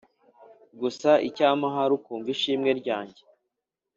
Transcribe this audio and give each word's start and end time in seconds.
gusa 0.79 1.09
icyampa 1.27 1.65
ahari 1.71 1.93
ukumva 1.97 2.27
ishimwe 2.35 2.69
ryange." 2.79 3.21